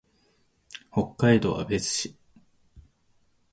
[0.91, 2.15] 北海道芦別市